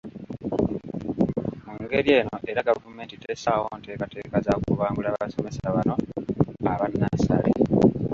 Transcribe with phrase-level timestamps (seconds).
[1.65, 5.95] Mu ngeri eno era gavumenti tessaawo nteekateeka za kubangula basomesa bano
[6.71, 7.51] aba nnassale.